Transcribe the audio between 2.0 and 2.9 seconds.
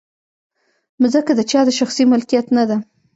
ملکیت نه ده.